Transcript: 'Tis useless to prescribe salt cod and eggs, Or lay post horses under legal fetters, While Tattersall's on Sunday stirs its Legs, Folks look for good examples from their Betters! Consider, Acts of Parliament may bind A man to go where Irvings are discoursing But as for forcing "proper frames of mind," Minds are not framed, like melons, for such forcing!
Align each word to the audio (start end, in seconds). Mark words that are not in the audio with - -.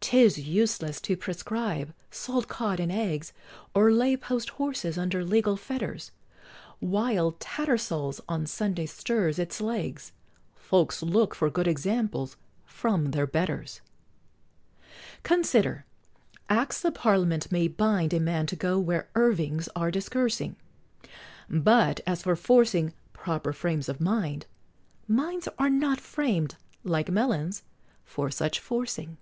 'Tis 0.00 0.38
useless 0.38 1.00
to 1.00 1.16
prescribe 1.16 1.92
salt 2.12 2.46
cod 2.46 2.78
and 2.78 2.92
eggs, 2.92 3.32
Or 3.74 3.90
lay 3.90 4.16
post 4.16 4.50
horses 4.50 4.96
under 4.96 5.24
legal 5.24 5.56
fetters, 5.56 6.12
While 6.78 7.32
Tattersall's 7.40 8.20
on 8.28 8.46
Sunday 8.46 8.86
stirs 8.86 9.40
its 9.40 9.60
Legs, 9.60 10.12
Folks 10.54 11.02
look 11.02 11.34
for 11.34 11.50
good 11.50 11.66
examples 11.66 12.36
from 12.64 13.06
their 13.06 13.26
Betters! 13.26 13.80
Consider, 15.24 15.84
Acts 16.48 16.84
of 16.84 16.94
Parliament 16.94 17.50
may 17.50 17.66
bind 17.66 18.14
A 18.14 18.20
man 18.20 18.46
to 18.46 18.54
go 18.54 18.78
where 18.78 19.08
Irvings 19.16 19.68
are 19.74 19.90
discoursing 19.90 20.54
But 21.50 21.98
as 22.06 22.22
for 22.22 22.36
forcing 22.36 22.92
"proper 23.12 23.52
frames 23.52 23.88
of 23.88 24.00
mind," 24.00 24.46
Minds 25.08 25.48
are 25.58 25.68
not 25.70 26.00
framed, 26.00 26.54
like 26.84 27.10
melons, 27.10 27.64
for 28.04 28.30
such 28.30 28.60
forcing! 28.60 29.16